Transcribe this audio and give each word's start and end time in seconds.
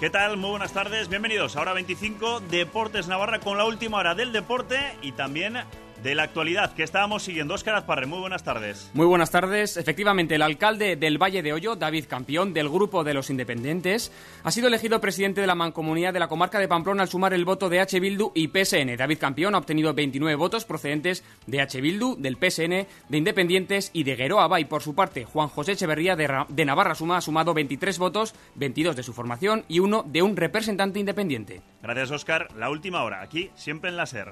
¿Qué 0.00 0.08
tal? 0.08 0.38
Muy 0.38 0.48
buenas 0.48 0.72
tardes, 0.72 1.10
bienvenidos 1.10 1.56
a 1.56 1.60
Hora 1.60 1.74
25, 1.74 2.40
Deportes 2.40 3.06
Navarra 3.06 3.38
con 3.40 3.58
la 3.58 3.66
última 3.66 3.98
hora 3.98 4.14
del 4.14 4.32
deporte 4.32 4.96
y 5.02 5.12
también 5.12 5.58
de 6.02 6.14
la 6.14 6.24
actualidad 6.24 6.72
que 6.74 6.82
estábamos 6.82 7.22
siguiendo. 7.22 7.54
Óscar 7.54 7.74
Azparre, 7.74 8.06
muy 8.06 8.20
buenas 8.20 8.42
tardes. 8.42 8.90
Muy 8.94 9.06
buenas 9.06 9.30
tardes. 9.30 9.76
Efectivamente, 9.76 10.34
el 10.34 10.42
alcalde 10.42 10.96
del 10.96 11.18
Valle 11.18 11.42
de 11.42 11.52
Hoyo, 11.52 11.76
David 11.76 12.06
Campión, 12.08 12.52
del 12.52 12.68
Grupo 12.68 13.04
de 13.04 13.14
los 13.14 13.30
Independientes, 13.30 14.12
ha 14.42 14.50
sido 14.50 14.68
elegido 14.68 15.00
presidente 15.00 15.40
de 15.40 15.46
la 15.46 15.54
mancomunidad 15.54 16.12
de 16.12 16.20
la 16.20 16.28
comarca 16.28 16.58
de 16.58 16.68
Pamplona 16.68 17.02
al 17.02 17.08
sumar 17.08 17.34
el 17.34 17.44
voto 17.44 17.68
de 17.68 17.80
H. 17.80 18.00
Bildu 18.00 18.32
y 18.34 18.48
PSN. 18.48 18.96
David 18.96 19.18
Campión 19.18 19.54
ha 19.54 19.58
obtenido 19.58 19.94
29 19.94 20.36
votos 20.36 20.64
procedentes 20.64 21.24
de 21.46 21.60
H. 21.60 21.80
Bildu, 21.80 22.16
del 22.16 22.36
PSN, 22.36 22.86
de 23.08 23.18
Independientes 23.18 23.90
y 23.92 24.04
de 24.04 24.16
Gueroa 24.16 24.60
Y 24.60 24.64
por 24.64 24.82
su 24.82 24.94
parte, 24.94 25.24
Juan 25.24 25.48
José 25.48 25.72
Echeverría 25.72 26.16
de, 26.16 26.64
Navarra 26.64 26.94
Suma 26.94 27.18
ha 27.18 27.20
sumado 27.20 27.54
23 27.54 27.98
votos, 27.98 28.34
22 28.54 28.96
de 28.96 29.02
su 29.02 29.12
formación 29.12 29.64
y 29.68 29.80
uno 29.80 30.04
de 30.06 30.22
un 30.22 30.36
representante 30.36 30.98
independiente. 30.98 31.62
Gracias, 31.82 32.10
Óscar. 32.10 32.48
La 32.56 32.70
última 32.70 33.02
hora, 33.02 33.22
aquí, 33.22 33.50
siempre 33.54 33.90
en 33.90 33.96
la 33.96 34.06
SER. 34.06 34.30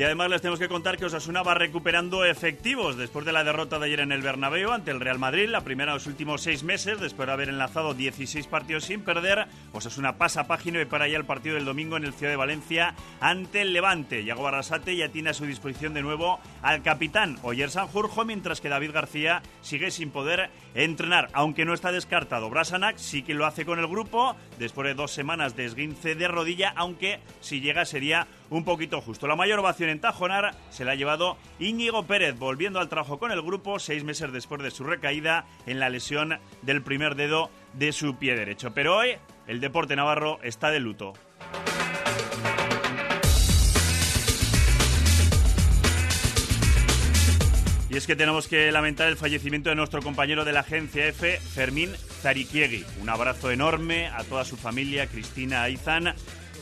Y 0.00 0.02
además 0.02 0.30
les 0.30 0.40
tenemos 0.40 0.58
que 0.58 0.70
contar 0.70 0.96
que 0.96 1.04
Osasuna 1.04 1.42
va 1.42 1.52
recuperando 1.52 2.24
efectivos 2.24 2.96
después 2.96 3.26
de 3.26 3.32
la 3.32 3.44
derrota 3.44 3.78
de 3.78 3.84
ayer 3.84 4.00
en 4.00 4.12
el 4.12 4.22
Bernabéu 4.22 4.72
ante 4.72 4.90
el 4.90 4.98
Real 4.98 5.18
Madrid, 5.18 5.50
la 5.50 5.60
primera 5.60 5.92
de 5.92 5.98
los 5.98 6.06
últimos 6.06 6.40
seis 6.40 6.62
meses, 6.62 6.98
después 6.98 7.26
de 7.26 7.34
haber 7.34 7.50
enlazado 7.50 7.92
16 7.92 8.46
partidos 8.46 8.84
sin 8.84 9.02
perder. 9.02 9.46
Osasuna 9.74 10.16
pasa 10.16 10.46
página 10.46 10.80
y 10.80 10.86
para 10.86 11.04
allá 11.04 11.18
el 11.18 11.26
partido 11.26 11.56
del 11.56 11.66
domingo 11.66 11.98
en 11.98 12.06
el 12.06 12.14
Ciudad 12.14 12.32
de 12.32 12.38
Valencia 12.38 12.94
ante 13.20 13.60
el 13.60 13.74
Levante. 13.74 14.24
Yago 14.24 14.42
Barrasate 14.42 14.96
ya 14.96 15.10
tiene 15.10 15.28
a 15.28 15.34
su 15.34 15.44
disposición 15.44 15.92
de 15.92 16.00
nuevo 16.00 16.40
al 16.62 16.82
capitán 16.82 17.36
Oyer 17.42 17.70
Sanjurjo, 17.70 18.24
mientras 18.24 18.62
que 18.62 18.70
David 18.70 18.92
García 18.92 19.42
sigue 19.60 19.90
sin 19.90 20.10
poder 20.12 20.48
entrenar, 20.72 21.28
aunque 21.34 21.66
no 21.66 21.74
está 21.74 21.92
descartado. 21.92 22.48
Brasanac 22.48 22.96
sí 22.96 23.22
que 23.22 23.34
lo 23.34 23.44
hace 23.44 23.66
con 23.66 23.78
el 23.78 23.86
grupo 23.86 24.34
después 24.58 24.88
de 24.88 24.94
dos 24.94 25.10
semanas 25.10 25.56
de 25.56 25.66
esguince 25.66 26.14
de 26.14 26.26
rodilla, 26.26 26.72
aunque 26.74 27.20
si 27.42 27.60
llega 27.60 27.84
sería 27.84 28.26
un 28.50 28.64
poquito 28.64 29.00
justo. 29.00 29.26
La 29.26 29.36
mayor 29.36 29.60
ovación 29.60 29.88
en 29.90 30.00
Tajonar 30.00 30.54
se 30.70 30.84
la 30.84 30.92
ha 30.92 30.96
llevado 30.96 31.38
Íñigo 31.58 32.06
Pérez, 32.06 32.38
volviendo 32.38 32.80
al 32.80 32.88
trabajo 32.88 33.18
con 33.18 33.32
el 33.32 33.42
grupo 33.42 33.78
seis 33.78 34.04
meses 34.04 34.32
después 34.32 34.62
de 34.62 34.70
su 34.70 34.84
recaída 34.84 35.46
en 35.66 35.80
la 35.80 35.88
lesión 35.88 36.38
del 36.62 36.82
primer 36.82 37.14
dedo 37.14 37.50
de 37.72 37.92
su 37.92 38.16
pie 38.16 38.36
derecho. 38.36 38.72
Pero 38.74 38.96
hoy 38.96 39.16
el 39.46 39.60
deporte 39.60 39.96
navarro 39.96 40.38
está 40.42 40.70
de 40.70 40.80
luto. 40.80 41.14
Y 47.90 47.96
es 47.96 48.06
que 48.06 48.14
tenemos 48.14 48.46
que 48.46 48.70
lamentar 48.70 49.08
el 49.08 49.16
fallecimiento 49.16 49.68
de 49.68 49.74
nuestro 49.74 50.00
compañero 50.00 50.44
de 50.44 50.52
la 50.52 50.60
agencia 50.60 51.06
F, 51.08 51.38
Fermín 51.38 51.90
Zarikiegui. 52.22 52.84
Un 53.02 53.08
abrazo 53.08 53.50
enorme 53.50 54.06
a 54.06 54.22
toda 54.22 54.44
su 54.44 54.56
familia, 54.56 55.08
Cristina 55.08 55.64
Aizan, 55.64 56.14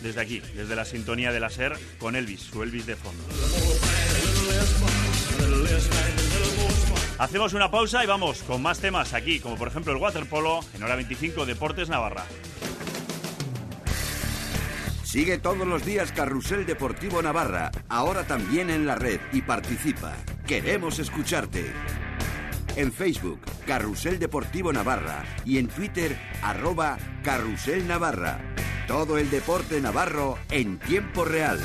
desde 0.02 0.20
aquí, 0.20 0.41
desde 0.54 0.77
la 0.77 0.84
sintonía 0.84 1.32
de 1.32 1.41
la 1.41 1.50
SER, 1.50 1.77
con 1.98 2.16
Elvis, 2.16 2.41
su 2.41 2.62
Elvis 2.62 2.86
de 2.86 2.96
fondo. 2.96 3.24
Hacemos 7.18 7.52
una 7.52 7.70
pausa 7.70 8.05
y 8.05 8.06
vamos 8.06 8.42
con 8.42 8.62
más 8.62 8.78
temas 8.78 9.12
aquí, 9.12 9.40
como 9.40 9.56
por 9.56 9.68
ejemplo 9.68 9.92
el 9.92 9.98
waterpolo 9.98 10.60
en 10.74 10.82
hora 10.82 10.94
25 10.94 11.46
Deportes 11.46 11.88
Navarra. 11.88 12.24
Sigue 15.02 15.38
todos 15.38 15.66
los 15.66 15.84
días 15.84 16.12
Carrusel 16.12 16.66
Deportivo 16.66 17.23
Navarra, 17.23 17.73
ahora 17.89 18.24
también 18.24 18.70
en 18.70 18.86
la 18.86 18.94
red 18.94 19.18
y 19.33 19.42
participa. 19.42 20.14
Queremos 20.46 20.98
escucharte. 20.98 21.73
En 22.77 22.92
Facebook, 22.92 23.40
Carrusel 23.67 24.18
Deportivo 24.18 24.73
Navarra 24.73 25.24
y 25.44 25.58
en 25.58 25.67
Twitter, 25.67 26.17
arroba 26.42 26.98
Carrusel 27.24 27.89
Navarra. 27.89 28.39
Todo 28.88 29.18
el 29.18 29.28
deporte 29.28 29.82
navarro 29.82 30.38
en 30.50 30.78
tiempo 30.78 31.26
real. 31.26 31.60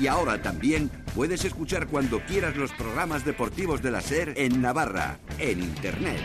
Y 0.00 0.08
ahora 0.08 0.42
también 0.42 0.90
puedes 1.14 1.44
escuchar 1.44 1.86
cuando 1.86 2.20
quieras 2.24 2.56
los 2.56 2.72
programas 2.72 3.24
deportivos 3.24 3.80
de 3.80 3.92
la 3.92 4.00
SER 4.00 4.34
en 4.36 4.60
Navarra, 4.60 5.20
en 5.38 5.60
Internet. 5.60 6.18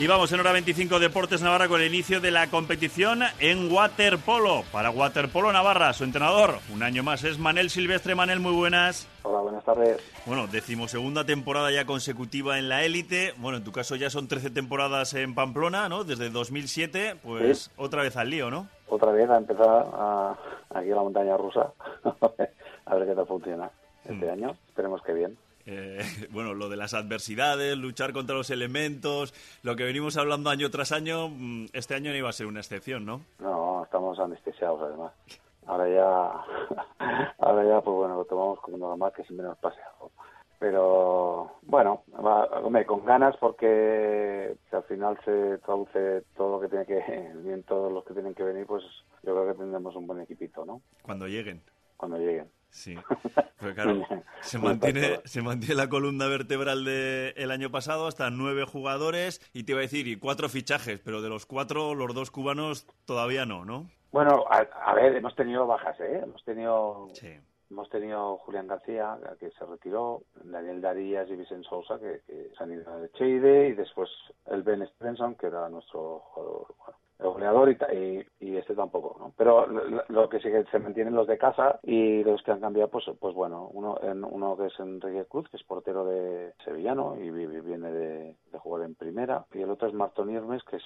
Y 0.00 0.06
vamos 0.06 0.32
en 0.32 0.40
hora 0.40 0.52
25 0.52 0.98
Deportes 0.98 1.42
Navarra 1.42 1.68
con 1.68 1.82
el 1.82 1.88
inicio 1.88 2.22
de 2.22 2.30
la 2.30 2.46
competición 2.46 3.20
en 3.38 3.70
waterpolo. 3.70 4.62
Para 4.72 4.90
Waterpolo 4.90 5.52
Navarra, 5.52 5.92
su 5.92 6.04
entrenador, 6.04 6.54
un 6.72 6.82
año 6.82 7.02
más 7.02 7.22
es 7.22 7.38
Manel 7.38 7.68
Silvestre. 7.68 8.14
Manel, 8.14 8.40
muy 8.40 8.54
buenas. 8.54 9.06
Hola, 9.24 9.40
buenas 9.40 9.62
tardes. 9.62 9.98
Bueno, 10.24 10.46
decimosegunda 10.46 11.26
temporada 11.26 11.70
ya 11.70 11.84
consecutiva 11.84 12.58
en 12.58 12.70
la 12.70 12.82
élite. 12.82 13.34
Bueno, 13.36 13.58
en 13.58 13.64
tu 13.64 13.72
caso 13.72 13.94
ya 13.94 14.08
son 14.08 14.26
13 14.26 14.48
temporadas 14.48 15.12
en 15.12 15.34
Pamplona, 15.34 15.90
¿no? 15.90 16.02
Desde 16.02 16.30
2007, 16.30 17.16
pues 17.22 17.70
otra 17.76 18.00
vez 18.00 18.16
al 18.16 18.30
lío, 18.30 18.50
¿no? 18.50 18.68
Otra 18.88 19.12
vez 19.12 19.28
a 19.28 19.36
empezar 19.36 19.68
a, 19.68 20.34
aquí 20.70 20.90
a 20.90 20.94
la 20.94 21.02
montaña 21.02 21.36
rusa. 21.36 21.74
a 22.86 22.94
ver 22.94 23.06
qué 23.06 23.14
tal 23.14 23.26
funciona 23.26 23.70
este 24.06 24.26
hmm. 24.26 24.32
año. 24.32 24.56
Esperemos 24.66 25.02
que 25.02 25.12
bien. 25.12 25.36
Eh, 25.70 26.00
bueno, 26.32 26.52
lo 26.54 26.68
de 26.68 26.76
las 26.76 26.94
adversidades, 26.94 27.76
luchar 27.78 28.12
contra 28.12 28.34
los 28.34 28.50
elementos, 28.50 29.32
lo 29.62 29.76
que 29.76 29.84
venimos 29.84 30.16
hablando 30.16 30.50
año 30.50 30.68
tras 30.70 30.90
año, 30.90 31.28
mm, 31.28 31.66
este 31.72 31.94
año 31.94 32.10
no 32.10 32.16
iba 32.16 32.28
a 32.28 32.32
ser 32.32 32.46
una 32.46 32.60
excepción, 32.60 33.06
¿no? 33.06 33.20
No, 33.38 33.84
estamos 33.84 34.18
anestesiados 34.18 34.82
además. 34.82 35.12
Ahora 35.66 35.88
ya, 35.88 36.94
ahora 37.38 37.64
ya, 37.64 37.80
pues 37.80 37.96
bueno, 37.96 38.16
lo 38.16 38.24
tomamos 38.24 38.58
como 38.60 38.78
normal 38.78 39.12
que 39.14 39.22
siempre 39.22 39.46
nos 39.46 39.58
pase 39.58 39.78
algo. 39.94 40.10
Pero 40.58 41.52
bueno, 41.62 42.02
con 42.86 43.04
ganas 43.04 43.36
porque 43.38 44.56
si 44.68 44.76
al 44.76 44.82
final 44.82 45.18
se 45.24 45.58
traduce 45.58 46.22
todo 46.36 46.56
lo 46.56 46.60
que 46.60 46.68
tiene 46.68 46.84
que, 46.84 47.32
bien 47.44 47.62
todos 47.62 47.92
los 47.92 48.04
que 48.04 48.12
tienen 48.12 48.34
que 48.34 48.42
venir, 48.42 48.66
pues 48.66 48.82
yo 49.22 49.34
creo 49.34 49.46
que 49.46 49.58
tendremos 49.58 49.94
un 49.94 50.06
buen 50.06 50.20
equipito, 50.20 50.64
¿no? 50.66 50.82
Cuando 51.02 51.28
lleguen. 51.28 51.62
Cuando 51.96 52.18
lleguen. 52.18 52.50
Sí, 52.70 52.94
pero 53.60 53.74
claro, 53.74 54.06
se 54.40 54.58
mantiene, 54.58 55.20
se 55.24 55.42
mantiene 55.42 55.74
la 55.74 55.88
columna 55.88 56.26
vertebral 56.26 56.84
del 56.84 57.34
el 57.36 57.50
año 57.50 57.70
pasado 57.70 58.06
hasta 58.06 58.30
nueve 58.30 58.64
jugadores 58.64 59.40
y 59.52 59.64
te 59.64 59.72
iba 59.72 59.80
a 59.80 59.82
decir, 59.82 60.06
y 60.08 60.16
cuatro 60.16 60.48
fichajes, 60.48 61.00
pero 61.00 61.20
de 61.20 61.28
los 61.28 61.46
cuatro, 61.46 61.94
los 61.94 62.14
dos 62.14 62.30
cubanos 62.30 62.86
todavía 63.04 63.44
no, 63.44 63.64
¿no? 63.64 63.90
Bueno, 64.12 64.44
a, 64.50 64.94
ver, 64.94 65.14
hemos 65.14 65.34
tenido 65.36 65.66
bajas, 65.66 65.98
¿eh? 66.00 66.20
Hemos 66.22 66.44
tenido... 66.44 67.08
Hemos 67.70 67.88
tenido 67.88 68.36
Julián 68.38 68.66
García, 68.66 69.16
que 69.38 69.52
se 69.52 69.64
retiró, 69.64 70.22
Daniel 70.42 70.80
Darías 70.80 71.28
y 71.30 71.36
Vicente 71.36 71.68
Sousa, 71.68 72.00
que, 72.00 72.20
se 72.26 72.64
han 72.64 72.72
ido 72.72 72.98
de 72.98 73.12
Cheide, 73.12 73.68
y 73.68 73.72
después 73.74 74.10
el 74.46 74.64
Ben 74.64 74.84
Stevenson, 74.84 75.36
que 75.36 75.46
era 75.46 75.68
nuestro 75.68 76.18
jugador, 76.18 76.66
el 77.20 77.28
goleador 77.28 77.70
y, 77.70 78.26
y, 78.40 78.56
este 78.56 78.74
tampoco, 78.74 79.16
¿no? 79.18 79.32
Pero 79.36 79.66
lo, 79.66 80.28
que 80.28 80.38
sí 80.38 80.50
que 80.50 80.64
se 80.70 80.78
mantienen 80.78 81.14
los 81.14 81.26
de 81.26 81.38
casa 81.38 81.78
y 81.82 82.24
los 82.24 82.42
que 82.42 82.52
han 82.52 82.60
cambiado, 82.60 82.88
pues, 82.90 83.04
pues 83.18 83.34
bueno, 83.34 83.68
uno, 83.72 83.98
en, 84.02 84.24
uno 84.24 84.56
que 84.56 84.66
es 84.66 84.80
Enrique 84.80 85.26
Cruz, 85.26 85.48
que 85.50 85.56
es 85.56 85.62
portero 85.64 86.04
de 86.04 86.54
sevillano 86.64 87.16
y 87.20 87.30
viene 87.30 87.92
de, 87.92 88.36
jugar 88.58 88.84
en 88.84 88.94
primera, 88.94 89.44
y 89.52 89.62
el 89.62 89.70
otro 89.70 89.88
es 89.88 89.94
Marton 89.94 90.30
Irmes, 90.30 90.62
que 90.64 90.76
es 90.76 90.84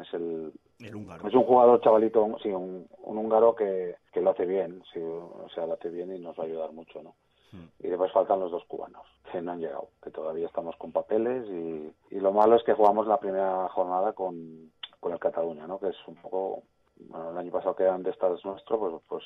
es 0.00 0.14
el, 0.14 0.52
húngaro. 0.94 1.28
es 1.28 1.34
un 1.34 1.44
jugador 1.44 1.78
chavalito 1.82 2.38
sí 2.42 2.48
un, 2.48 2.88
un 3.02 3.18
húngaro 3.18 3.54
que, 3.54 3.96
que 4.10 4.22
lo 4.22 4.30
hace 4.30 4.46
bien 4.46 4.82
sí, 4.90 4.98
o 4.98 5.46
sea 5.54 5.66
lo 5.66 5.74
hace 5.74 5.90
bien 5.90 6.16
y 6.16 6.18
nos 6.18 6.38
va 6.38 6.44
a 6.44 6.46
ayudar 6.46 6.72
mucho 6.72 7.02
no 7.02 7.14
hmm. 7.52 7.66
y 7.78 7.88
después 7.88 8.10
faltan 8.10 8.40
los 8.40 8.50
dos 8.50 8.64
cubanos 8.64 9.02
que 9.30 9.42
no 9.42 9.52
han 9.52 9.60
llegado 9.60 9.88
que 10.02 10.10
todavía 10.10 10.46
estamos 10.46 10.76
con 10.76 10.92
papeles 10.92 11.46
y, 11.46 12.16
y 12.16 12.20
lo 12.20 12.32
malo 12.32 12.56
es 12.56 12.64
que 12.64 12.72
jugamos 12.72 13.06
la 13.06 13.20
primera 13.20 13.68
jornada 13.68 14.14
con 14.14 14.72
con 15.02 15.12
el 15.12 15.18
Cataluña, 15.18 15.66
¿no? 15.66 15.80
Que 15.80 15.88
es 15.88 15.96
un 16.06 16.14
poco, 16.14 16.62
bueno, 16.96 17.32
el 17.32 17.38
año 17.38 17.50
pasado 17.50 17.74
quedan 17.74 18.04
de 18.04 18.10
estados 18.10 18.44
nuestro, 18.44 18.78
pues, 18.78 18.94
pues 19.08 19.24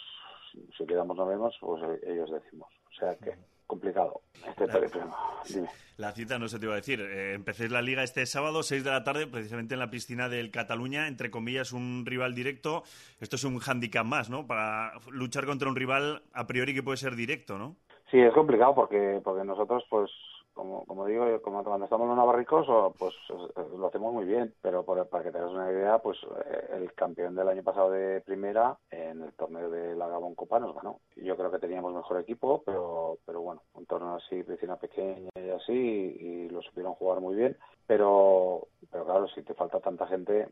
si 0.77 0.87
quedamos 0.87 1.15
no 1.19 1.27
vemos, 1.27 1.55
pues 1.61 1.83
ellos 2.03 2.31
decimos. 2.31 2.69
O 2.91 2.99
sea 2.99 3.15
que 3.17 3.35
complicado 3.67 4.23
este 4.49 4.67
la, 4.67 5.69
La 5.99 6.13
cita 6.13 6.39
no 6.39 6.49
se 6.49 6.59
te 6.59 6.65
iba 6.65 6.73
a 6.73 6.77
decir. 6.77 7.01
Eh, 7.03 7.35
empecé 7.35 7.69
la 7.69 7.83
liga 7.83 8.03
este 8.03 8.25
sábado, 8.25 8.63
6 8.63 8.85
de 8.85 8.91
la 8.91 9.05
tarde, 9.05 9.27
precisamente 9.27 9.75
en 9.75 9.81
la 9.81 9.91
piscina 9.91 10.31
del 10.31 10.51
Cataluña, 10.51 11.09
entre 11.09 11.31
comillas, 11.31 11.73
un 11.73 12.05
rival 12.07 12.35
directo. 12.35 12.85
Esto 13.21 13.37
es 13.37 13.45
un 13.45 13.61
handicap 13.61 14.07
más, 14.07 14.31
¿no? 14.31 14.47
Para 14.47 14.93
luchar 15.11 15.45
contra 15.45 15.69
un 15.69 15.77
rival 15.77 16.23
a 16.33 16.47
priori 16.47 16.73
que 16.73 16.83
puede 16.83 16.97
ser 16.97 17.17
directo, 17.17 17.59
¿no? 17.59 17.77
Sí, 18.11 18.19
es 18.19 18.33
complicado 18.33 18.75
porque, 18.75 19.21
porque 19.23 19.45
nosotros, 19.45 19.85
pues, 19.91 20.11
como, 20.57 20.87
como 20.87 21.05
digo, 21.05 21.25
como 21.43 21.63
cuando 21.63 21.85
estamos 21.85 22.09
en 22.09 22.17
Navarricos, 22.17 22.67
pues 22.99 23.15
lo 23.77 23.87
hacemos 23.87 24.15
muy 24.15 24.25
bien, 24.25 24.55
pero 24.63 24.85
para 24.85 25.23
que 25.23 25.31
tengas 25.31 25.51
una 25.53 25.71
idea, 25.71 25.99
pues 25.99 26.17
eh, 26.47 26.69
el 26.73 26.95
campeón 26.95 27.35
del 27.35 27.49
año 27.49 27.63
pasado 27.63 27.91
de 27.91 28.23
primera 28.23 28.75
en 28.91 29.23
el 29.23 29.35
torneo 29.35 29.69
de 29.69 29.95
la 29.95 30.09
Gabón 30.09 30.35
Copa 30.35 30.59
nos 30.59 30.75
ganó. 30.75 31.01
Yo 31.15 31.37
creo 31.37 31.51
que 31.51 31.59
teníamos 31.59 31.93
mejor 31.93 32.21
equipo, 32.21 32.63
pero, 32.65 33.19
pero 33.27 33.43
bueno, 33.43 33.63
un 33.75 33.85
torneo 33.85 34.15
así, 34.15 34.43
piscina 34.43 34.77
pequeña 34.77 35.29
y 35.35 35.51
así, 35.51 35.73
y, 35.73 36.49
lo 36.49 36.63
supieron 36.63 36.95
jugar 36.95 37.21
muy 37.21 37.35
bien, 37.35 37.59
pero, 37.87 38.69
pero 38.91 39.05
claro, 39.05 39.29
si 39.29 39.43
te 39.43 39.53
falta 39.53 39.79
tanta 39.81 40.07
gente, 40.07 40.49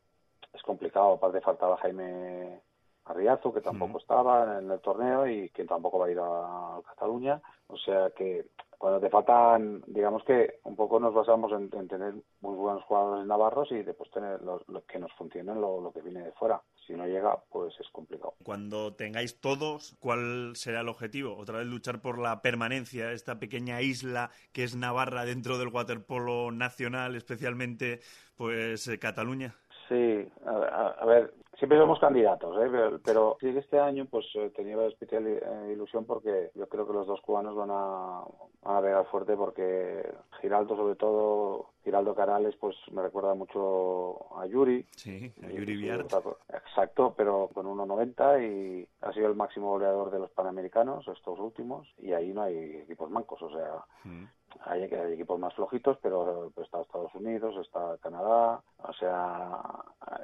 es 0.53 0.63
complicado. 0.63 1.15
Aparte 1.15 1.41
faltaba 1.41 1.79
Jaime 1.79 2.61
Arriazu, 3.07 3.55
que 3.55 3.63
tampoco 3.63 3.99
estaba 3.99 4.59
en 4.59 4.71
el 4.71 4.81
torneo 4.81 5.27
y 5.27 5.49
que 5.49 5.65
tampoco 5.65 5.99
va 5.99 6.07
a 6.07 6.11
ir 6.11 6.19
a 6.21 6.81
Cataluña. 6.89 7.41
O 7.69 7.77
sea 7.79 8.11
que 8.11 8.47
cuando 8.85 9.01
te 9.01 9.09
faltan, 9.09 9.83
digamos 9.87 10.23
que 10.25 10.59
un 10.65 10.77
poco 10.77 11.01
nos 11.01 11.15
basamos 11.15 11.51
en, 11.53 11.71
tener 11.89 12.13
muy 12.43 12.55
buenos 12.55 12.85
jugadores 12.85 13.27
navarros 13.27 13.73
y 13.73 13.83
después 13.83 14.11
tener 14.11 14.43
lo, 14.43 14.61
que 14.87 14.99
nos 14.99 15.11
funcionen 15.15 15.59
lo, 15.59 15.91
que 15.91 16.03
viene 16.03 16.23
de 16.23 16.33
fuera. 16.33 16.61
Si 16.87 16.93
no 16.93 17.07
llega, 17.07 17.35
pues 17.51 17.73
es 17.81 17.89
complicado. 17.89 18.35
Cuando 18.45 18.95
tengáis 18.95 19.41
todos, 19.41 19.97
¿cuál 20.01 20.55
será 20.57 20.83
el 20.83 20.91
objetivo? 20.91 21.35
Otra 21.35 21.61
vez 21.61 21.67
luchar 21.67 22.03
por 22.03 22.19
la 22.19 22.43
permanencia, 22.43 23.11
esta 23.13 23.39
pequeña 23.39 23.81
isla 23.81 24.29
que 24.53 24.65
es 24.65 24.77
Navarra 24.77 25.25
dentro 25.25 25.57
del 25.57 25.69
waterpolo 25.69 26.53
nacional, 26.53 27.17
especialmente 27.17 28.01
pues 28.37 28.87
eh, 28.87 28.99
Cataluña. 28.99 29.55
Sí, 29.89 30.29
a, 30.45 31.07
ver, 31.07 31.33
siempre 31.59 31.79
somos 31.79 31.99
candidatos, 31.99 32.57
¿eh? 32.63 32.99
pero, 33.05 33.37
sí 33.41 33.53
que 33.53 33.59
este 33.59 33.79
año 33.79 34.07
pues 34.07 34.27
eh, 34.35 34.51
tenía 34.55 34.83
especial 34.87 35.27
eh, 35.27 35.73
ilusión 35.73 36.05
porque 36.05 36.51
yo 36.55 36.69
creo 36.69 36.87
que 36.87 36.93
los 36.93 37.07
dos 37.07 37.21
cubanos 37.21 37.55
van 37.55 37.71
a, 37.71 38.23
van 38.63 38.77
a 38.77 38.81
pegar 38.81 39.07
fuerte 39.07 39.37
porque 39.37 40.07
Giraldo 40.41 40.77
sobre 40.77 40.97
todo, 40.97 41.71
Giraldo 41.85 42.15
Carales 42.15 42.55
pues 42.57 42.77
me 42.93 43.03
recuerda 43.03 43.35
mucho 43.35 44.37
a 44.39 44.47
Yuri. 44.47 44.85
Sí, 44.97 45.33
a 45.43 45.49
Yuri 45.51 45.77
Viart. 45.77 46.13
Exacto, 46.53 47.15
pero 47.17 47.51
con 47.53 47.67
1.90 47.67 48.43
y 48.43 48.89
ha 49.03 49.13
sido 49.13 49.29
el 49.29 49.35
máximo 49.35 49.71
goleador 49.71 50.11
de 50.11 50.19
los 50.19 50.31
Panamericanos 50.31 51.07
estos 51.09 51.39
últimos 51.39 51.89
y 51.99 52.13
ahí 52.13 52.33
no 52.33 52.43
hay 52.43 52.57
equipos 52.77 53.11
mancos, 53.11 53.43
o 53.43 53.51
sea... 53.51 53.85
Mm 54.05 54.25
hay, 54.65 54.85
equipos 54.85 55.39
más 55.39 55.55
flojitos, 55.55 55.99
pero 56.03 56.53
está 56.63 56.81
Estados 56.81 57.15
Unidos, 57.15 57.55
está 57.65 57.97
Canadá, 58.03 58.61
o 58.83 58.93
sea, 58.93 59.61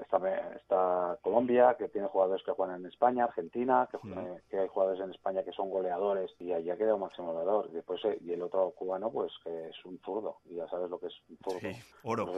está, 0.03 0.19
está 0.55 1.19
Colombia, 1.23 1.77
que 1.79 1.89
tiene 1.89 2.09
jugadores 2.09 2.45
que 2.45 2.53
juegan 2.53 2.81
en 2.81 2.87
España, 2.87 3.25
Argentina, 3.25 3.89
que, 4.51 4.59
hay 4.59 4.69
jugadores 4.69 5.01
en 5.03 5.11
España 5.11 5.43
que 5.43 5.53
son 5.53 5.71
goleadores 5.71 6.31
y 6.39 6.53
allí 6.53 6.71
ha 6.71 6.77
quedado 6.77 6.99
máximo 6.99 7.33
goleador. 7.33 7.71
Después, 7.71 8.05
eh, 8.05 8.19
y 8.25 8.33
el 8.33 8.43
otro 8.43 8.71
cubano, 8.77 9.11
pues 9.11 9.33
que 9.43 9.69
es 9.69 9.85
un 9.85 9.99
zurdo, 10.05 10.37
y 10.51 10.57
ya 10.57 10.69
sabes 10.69 10.91
lo 10.91 10.99
que 10.99 11.07
es 11.07 11.15
un 11.29 11.39
zurdo. 11.39 11.69
oro. 12.05 12.33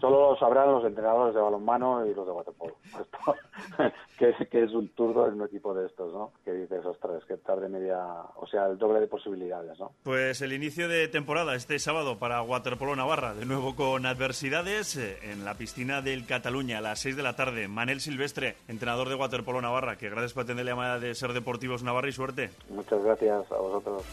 Solo 0.00 0.30
lo 0.30 0.36
sabrán 0.36 0.72
los 0.72 0.84
entrenadores 0.84 1.34
de 1.34 1.40
balonmano 1.40 2.06
y 2.06 2.14
los 2.14 2.26
de 2.26 2.32
waterpolo, 2.32 2.76
que, 4.18 4.34
que 4.48 4.62
es 4.64 4.72
un 4.72 4.90
zurdo 4.96 5.26
en 5.26 5.34
un 5.34 5.46
equipo 5.46 5.74
de 5.74 5.86
estos, 5.86 6.12
¿no? 6.12 6.32
Que 6.44 6.52
dices, 6.52 6.84
ostras, 6.84 7.24
que 7.24 7.36
tarde 7.38 7.68
media, 7.68 7.98
o 8.36 8.46
sea, 8.46 8.66
el 8.66 8.78
doble 8.78 9.00
de 9.00 9.06
posibilidades, 9.06 9.78
¿no? 9.78 9.92
Pues 10.02 10.40
el 10.42 10.52
inicio 10.52 10.88
de 10.88 11.08
temporada 11.08 11.33
este 11.34 11.80
sábado 11.80 12.16
para 12.16 12.40
Waterpolo 12.42 12.94
Navarra, 12.94 13.34
de 13.34 13.44
nuevo 13.44 13.74
con 13.74 14.06
adversidades 14.06 14.96
eh, 14.96 15.18
en 15.24 15.44
la 15.44 15.54
piscina 15.54 16.00
del 16.00 16.26
Cataluña 16.26 16.78
a 16.78 16.80
las 16.80 17.00
6 17.00 17.16
de 17.16 17.24
la 17.24 17.34
tarde. 17.34 17.66
Manel 17.66 18.00
Silvestre, 18.00 18.56
entrenador 18.68 19.08
de 19.08 19.16
Waterpolo 19.16 19.60
Navarra, 19.60 19.98
que 19.98 20.08
gracias 20.08 20.32
por 20.32 20.44
atender 20.44 20.64
la 20.64 20.70
llamada 20.70 21.00
de 21.00 21.12
Ser 21.12 21.32
Deportivos 21.32 21.82
Navarra 21.82 22.08
y 22.08 22.12
suerte. 22.12 22.50
Muchas 22.70 23.02
gracias 23.02 23.50
a 23.50 23.56
vosotros. 23.56 24.04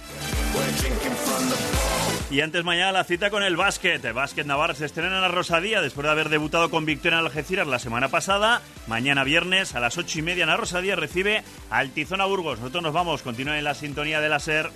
Y 2.32 2.42
antes 2.42 2.64
mañana 2.64 2.92
la 2.92 3.04
cita 3.04 3.30
con 3.30 3.44
el 3.44 3.56
básquet. 3.56 4.04
El 4.04 4.14
básquet 4.14 4.48
Navarra 4.48 4.74
se 4.74 4.86
estrena 4.86 5.16
en 5.16 5.22
la 5.22 5.28
Rosadía 5.28 5.80
después 5.82 6.06
de 6.06 6.12
haber 6.12 6.30
debutado 6.30 6.72
con 6.72 6.86
victoria 6.86 7.20
en 7.20 7.26
Algeciras 7.26 7.68
la 7.68 7.78
semana 7.78 8.10
pasada. 8.10 8.64
Mañana 8.88 9.24
viernes 9.24 9.76
a 9.76 9.80
las 9.80 9.98
8 10.00 10.20
y 10.20 10.22
media 10.24 10.44
en 10.44 10.50
la 10.50 10.58
Rosadía 10.58 10.96
recibe 10.96 11.44
al 11.70 11.92
Tizona 11.92 12.26
Burgos. 12.26 12.58
Nosotros 12.60 12.82
nos 12.82 12.94
vamos, 12.94 13.22
continúen 13.22 13.58
en 13.58 13.64
la 13.64 13.76
sintonía 13.76 14.20
de 14.22 14.30
la 14.30 14.40
SER. 14.40 14.72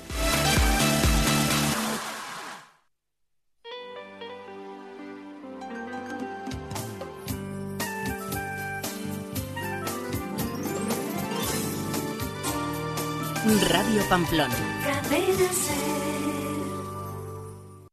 Pamplona. 14.09 14.53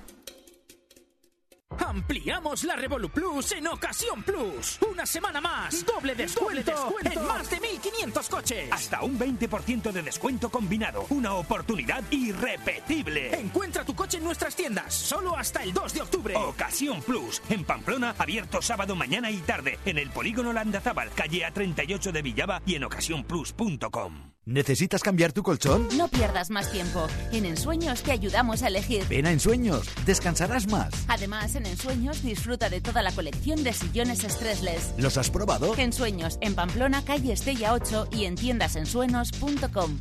Ampliamos 1.86 2.64
la 2.64 2.76
Revolu 2.76 3.08
Plus 3.08 3.52
en 3.52 3.66
Ocasión 3.66 4.22
Plus. 4.22 4.78
Una 4.90 5.06
semana 5.06 5.40
más. 5.40 5.84
Doble 5.84 6.14
descuento, 6.14 6.94
en 7.04 7.26
más 7.26 7.50
de 7.50 7.60
1500 7.60 8.28
coches. 8.28 8.68
Hasta 8.70 9.02
un 9.02 9.18
20% 9.18 9.92
de 9.92 10.02
descuento 10.02 10.50
combinado. 10.50 11.06
Una 11.10 11.34
oportunidad 11.34 12.02
irrepetible. 12.10 13.38
Encuentra 13.38 13.84
tu 13.84 13.94
coche 13.94 14.18
en 14.18 14.24
nuestras 14.24 14.54
tiendas. 14.54 14.94
Solo 14.94 15.36
hasta 15.36 15.62
el 15.62 15.72
2 15.72 15.94
de 15.94 16.02
octubre. 16.02 16.36
Ocasión 16.36 17.02
Plus. 17.02 17.42
En 17.48 17.64
Pamplona, 17.64 18.14
abierto 18.18 18.60
sábado, 18.62 18.94
mañana 18.96 19.30
y 19.30 19.38
tarde. 19.38 19.78
En 19.84 19.98
el 19.98 20.10
Polígono 20.10 20.52
Landazábal, 20.52 21.10
calle 21.14 21.46
A38 21.46 22.12
de 22.12 22.22
Villaba 22.22 22.62
y 22.66 22.74
en 22.74 22.84
ocasiónplus.com. 22.84 24.37
¿Necesitas 24.48 25.02
cambiar 25.02 25.34
tu 25.34 25.42
colchón? 25.42 25.88
No 25.98 26.08
pierdas 26.08 26.48
más 26.48 26.72
tiempo. 26.72 27.06
En 27.32 27.44
Ensueños 27.44 28.02
te 28.02 28.12
ayudamos 28.12 28.62
a 28.62 28.68
elegir. 28.68 29.04
Ven 29.06 29.26
a 29.26 29.32
Ensueños, 29.32 29.86
descansarás 30.06 30.68
más. 30.68 30.88
Además, 31.06 31.54
en 31.54 31.66
Ensueños 31.66 32.22
disfruta 32.22 32.70
de 32.70 32.80
toda 32.80 33.02
la 33.02 33.12
colección 33.12 33.62
de 33.62 33.74
sillones 33.74 34.20
Stressless. 34.20 34.94
¿Los 34.96 35.18
has 35.18 35.28
probado? 35.28 35.76
Ensueños, 35.76 36.38
en 36.40 36.54
Pamplona, 36.54 37.04
calle 37.04 37.34
Estella 37.34 37.74
8 37.74 38.08
y 38.10 38.24
en 38.24 38.36
tiendasensuenos.com. 38.36 39.98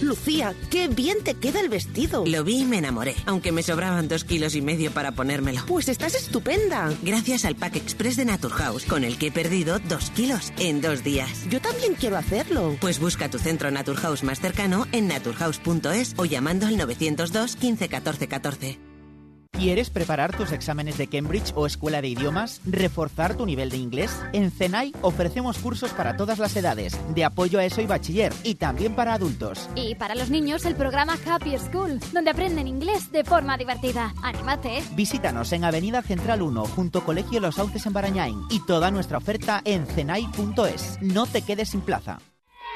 Lucía, 0.00 0.54
qué 0.70 0.86
bien 0.86 1.18
te 1.24 1.34
queda 1.34 1.60
el 1.60 1.68
vestido. 1.68 2.24
Lo 2.24 2.44
vi 2.44 2.60
y 2.60 2.64
me 2.64 2.78
enamoré, 2.78 3.16
aunque 3.26 3.50
me 3.50 3.62
sobraban 3.62 4.06
dos 4.06 4.24
kilos 4.24 4.54
y 4.54 4.62
medio 4.62 4.92
para 4.92 5.12
ponérmelo. 5.12 5.60
Pues 5.66 5.88
estás 5.88 6.14
estupenda. 6.14 6.92
Gracias 7.02 7.44
al 7.44 7.56
Pack 7.56 7.76
Express 7.76 8.16
de 8.16 8.24
Naturhaus, 8.24 8.84
con 8.84 9.02
el 9.04 9.18
que 9.18 9.28
he 9.28 9.32
perdido 9.32 9.80
dos 9.80 10.10
kilos 10.10 10.52
en 10.58 10.80
dos 10.80 11.02
días. 11.02 11.46
Yo 11.50 11.57
también 11.78 11.94
quiero 11.94 12.16
hacerlo. 12.16 12.76
Pues 12.80 12.98
busca 12.98 13.30
tu 13.30 13.38
centro 13.38 13.70
Naturhaus 13.70 14.24
más 14.24 14.40
cercano 14.40 14.86
en 14.92 15.06
naturhaus.es 15.06 16.14
o 16.16 16.24
llamando 16.24 16.66
al 16.66 16.76
902 16.76 17.56
15 17.56 17.88
14 17.88 18.28
14. 18.28 18.87
¿Quieres 19.58 19.90
preparar 19.90 20.36
tus 20.36 20.52
exámenes 20.52 20.98
de 20.98 21.08
Cambridge 21.08 21.52
o 21.56 21.66
escuela 21.66 22.00
de 22.00 22.06
idiomas? 22.06 22.60
¿Reforzar 22.64 23.36
tu 23.36 23.44
nivel 23.44 23.70
de 23.70 23.76
inglés? 23.76 24.16
En 24.32 24.52
CENAI 24.52 24.92
ofrecemos 25.02 25.58
cursos 25.58 25.90
para 25.90 26.16
todas 26.16 26.38
las 26.38 26.54
edades, 26.54 26.96
de 27.12 27.24
apoyo 27.24 27.58
a 27.58 27.64
eso 27.64 27.80
y 27.80 27.86
bachiller, 27.86 28.32
y 28.44 28.54
también 28.54 28.94
para 28.94 29.14
adultos. 29.14 29.68
Y 29.74 29.96
para 29.96 30.14
los 30.14 30.30
niños 30.30 30.64
el 30.64 30.76
programa 30.76 31.18
Happy 31.26 31.58
School, 31.58 31.98
donde 32.12 32.30
aprenden 32.30 32.68
inglés 32.68 33.10
de 33.10 33.24
forma 33.24 33.56
divertida. 33.56 34.14
¡Anímate! 34.22 34.80
Visítanos 34.92 35.52
en 35.52 35.64
Avenida 35.64 36.02
Central 36.02 36.42
1, 36.42 36.64
junto 36.66 37.04
Colegio 37.04 37.40
Los 37.40 37.56
Sauces 37.56 37.84
en 37.84 37.92
Barañáin, 37.92 38.40
y 38.50 38.64
toda 38.64 38.92
nuestra 38.92 39.18
oferta 39.18 39.60
en 39.64 39.86
cenai.es. 39.86 40.98
No 41.00 41.26
te 41.26 41.42
quedes 41.42 41.70
sin 41.70 41.80
plaza. 41.80 42.20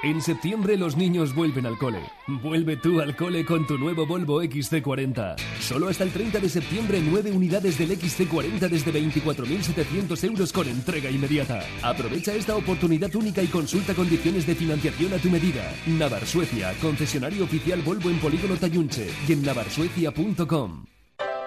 En 0.03 0.21
septiembre 0.21 0.77
los 0.77 0.97
niños 0.97 1.33
vuelven 1.33 1.65
al 1.65 1.79
cole. 1.79 2.01
Vuelve 2.27 2.77
tú 2.77 3.01
al 3.01 3.15
cole 3.15 3.45
con 3.45 3.69
tu 3.69 3.79
nuevo 3.79 4.05
Volvo 4.05 4.43
XC40. 4.43 5.37
Solo 5.61 5.89
hasta 5.89 6.03
el 6.03 6.11
30 6.11 6.41
de 6.41 6.49
septiembre, 6.49 7.01
nueve 7.05 7.31
unidades 7.31 7.79
del 7.79 7.97
XC40 7.97 8.69
desde 8.69 8.93
24.700 8.93 10.25
euros 10.25 10.53
con 10.53 10.67
entrega 10.67 11.09
inmediata. 11.09 11.63
Aprovecha 11.83 12.35
esta 12.35 12.57
oportunidad 12.57 13.15
única 13.15 13.45
y 13.45 13.47
consulta 13.47 13.95
condiciones 13.95 14.45
de 14.45 14.57
financiación 14.57 15.15
a 15.15 15.19
tu 15.19 15.31
medida. 15.31 15.73
Navar 15.87 16.27
Suecia, 16.27 16.75
concesionario 16.81 17.45
oficial 17.45 17.81
Volvo 17.83 18.11
en 18.11 18.19
Polígono 18.19 18.57
Tayunche 18.57 19.09
y 19.29 19.33
en 19.33 19.43
navarsuecia.com. 19.45 20.92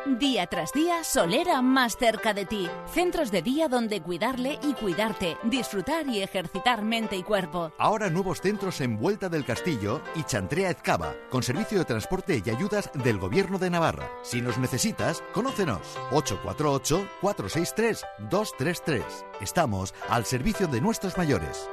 Día 0.06 0.46
tras 0.46 0.72
día, 0.72 1.04
Solera 1.04 1.64
más 1.64 1.98
cerca 1.98 2.36
de 2.36 2.46
ti. 2.46 2.70
Centros 2.94 3.32
de 3.32 3.42
día 3.42 3.68
donde 3.68 4.04
cuidarle 4.04 4.60
y 4.62 4.76
cuidarte, 4.76 5.36
disfrutar 5.42 6.08
y 6.08 6.22
ejercitar 6.22 6.84
mente 6.84 7.18
y 7.18 7.24
cuerpo. 7.24 7.72
Ahora 7.80 8.12
nuevos 8.12 8.40
centros 8.40 8.82
en 8.82 9.00
Vuelta 9.00 9.30
del 9.30 9.46
Castillo 9.46 10.04
y 10.16 10.22
Chantrea 10.22 10.70
Ezcaba, 10.70 11.16
con 11.32 11.42
servicio 11.42 11.80
de 11.80 11.86
transporte 11.86 12.40
y 12.46 12.50
ayudas 12.52 12.92
del 12.94 13.18
Gobierno 13.18 13.58
de 13.58 13.72
Navarra. 13.72 14.08
Si 14.22 14.44
nos 14.44 14.60
necesitas, 14.60 15.24
conócenos. 15.34 15.82
848-463-233. 16.12 19.04
Estamos 19.42 19.96
al 20.08 20.26
servicio 20.26 20.68
de 20.68 20.82
nuestros 20.82 21.18
mayores. 21.18 21.68